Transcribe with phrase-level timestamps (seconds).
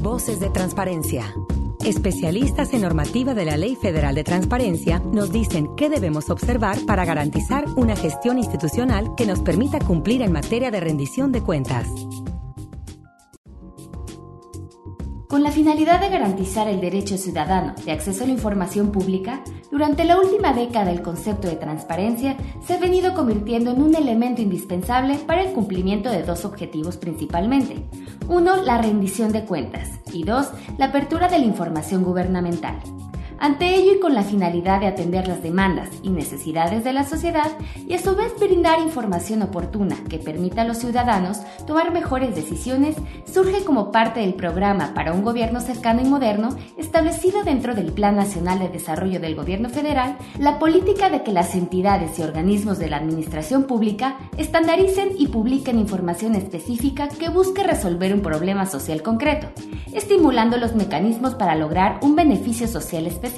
[0.00, 1.34] Voces de Transparencia.
[1.84, 7.04] Especialistas en normativa de la Ley Federal de Transparencia nos dicen qué debemos observar para
[7.04, 11.86] garantizar una gestión institucional que nos permita cumplir en materia de rendición de cuentas.
[15.30, 20.02] Con la finalidad de garantizar el derecho ciudadano de acceso a la información pública, durante
[20.02, 22.36] la última década el concepto de transparencia
[22.66, 27.84] se ha venido convirtiendo en un elemento indispensable para el cumplimiento de dos objetivos principalmente.
[28.26, 30.48] Uno, la rendición de cuentas y dos,
[30.78, 32.80] la apertura de la información gubernamental.
[33.42, 37.50] Ante ello y con la finalidad de atender las demandas y necesidades de la sociedad
[37.88, 42.96] y a su vez brindar información oportuna que permita a los ciudadanos tomar mejores decisiones,
[43.24, 48.14] surge como parte del programa para un gobierno cercano y moderno establecido dentro del Plan
[48.14, 52.90] Nacional de Desarrollo del Gobierno Federal la política de que las entidades y organismos de
[52.90, 59.46] la administración pública estandaricen y publiquen información específica que busque resolver un problema social concreto,
[59.94, 63.29] estimulando los mecanismos para lograr un beneficio social específico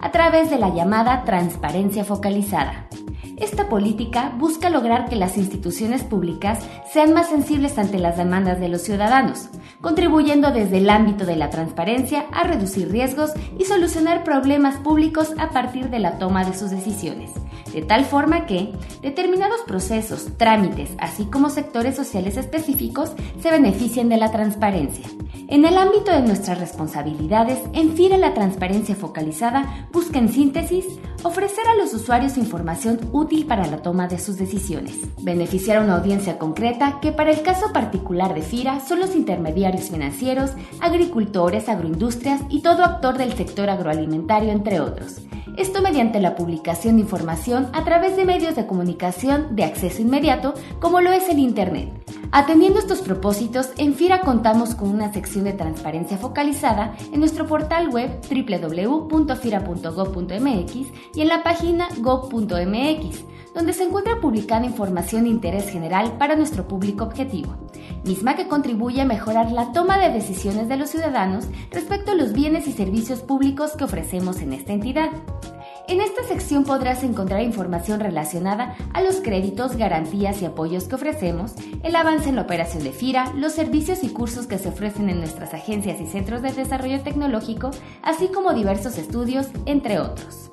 [0.00, 2.88] a través de la llamada transparencia focalizada.
[3.36, 6.58] Esta política busca lograr que las instituciones públicas
[6.92, 9.48] sean más sensibles ante las demandas de los ciudadanos,
[9.80, 15.50] contribuyendo desde el ámbito de la transparencia a reducir riesgos y solucionar problemas públicos a
[15.50, 17.30] partir de la toma de sus decisiones,
[17.72, 18.72] de tal forma que
[19.02, 25.06] determinados procesos, trámites, así como sectores sociales específicos se beneficien de la transparencia.
[25.50, 30.84] En el ámbito de nuestras responsabilidades, en FIRA la transparencia focalizada busca en síntesis
[31.24, 35.96] ofrecer a los usuarios información útil para la toma de sus decisiones, beneficiar a una
[35.96, 42.42] audiencia concreta que para el caso particular de FIRA son los intermediarios financieros, agricultores, agroindustrias
[42.48, 45.16] y todo actor del sector agroalimentario, entre otros.
[45.56, 50.54] Esto mediante la publicación de información a través de medios de comunicación de acceso inmediato
[50.78, 51.88] como lo es el Internet
[52.30, 57.88] Atendiendo estos propósitos, en FIRA contamos con una sección de transparencia focalizada en nuestro portal
[57.88, 60.74] web www.fira.gov.mx
[61.14, 66.68] y en la página gov.mx, donde se encuentra publicada información de interés general para nuestro
[66.68, 67.56] público objetivo,
[68.04, 72.34] misma que contribuye a mejorar la toma de decisiones de los ciudadanos respecto a los
[72.34, 75.08] bienes y servicios públicos que ofrecemos en esta entidad.
[75.88, 81.54] En esta sección podrás encontrar información relacionada a los créditos, garantías y apoyos que ofrecemos,
[81.82, 85.20] el avance en la operación de FIRA, los servicios y cursos que se ofrecen en
[85.20, 87.70] nuestras agencias y centros de desarrollo tecnológico,
[88.02, 90.50] así como diversos estudios, entre otros.